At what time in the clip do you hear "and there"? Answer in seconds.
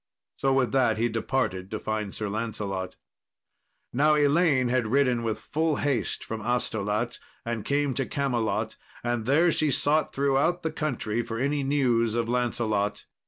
9.03-9.51